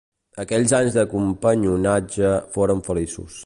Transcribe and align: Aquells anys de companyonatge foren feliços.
Aquells 0.43 0.71
anys 0.77 0.95
de 0.99 1.03
companyonatge 1.11 2.33
foren 2.57 2.83
feliços. 2.91 3.39